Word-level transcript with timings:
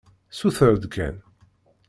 Suter-d 0.39 0.83
kan. 0.93 1.15